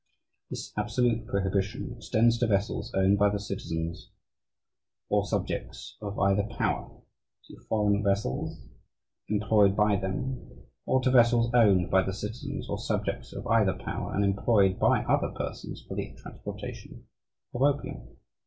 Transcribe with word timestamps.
This 0.49 0.73
absolute 0.75 1.27
prohibition... 1.27 1.93
extends 1.95 2.39
to 2.39 2.47
vessels 2.47 2.91
owned 2.95 3.19
by 3.19 3.29
the 3.29 3.39
citizens 3.39 4.09
or 5.09 5.23
subjects 5.27 5.95
of 6.01 6.17
either 6.17 6.41
power, 6.57 6.89
to 7.45 7.57
foreign 7.69 8.01
vessels 8.03 8.65
employed 9.29 9.75
by 9.75 9.97
them, 9.97 10.63
or 10.87 11.03
to 11.03 11.11
vessels 11.11 11.53
owned 11.53 11.91
by 11.91 12.01
the 12.01 12.13
citizens 12.13 12.67
or 12.67 12.79
subjects 12.79 13.31
of 13.31 13.45
either 13.45 13.73
power 13.77 14.15
and 14.15 14.25
employed 14.25 14.79
by 14.79 15.03
other 15.03 15.29
persons 15.37 15.85
for 15.87 15.93
the 15.93 16.15
transportation 16.15 17.05
of 17.53 17.61
opium." 17.61 18.07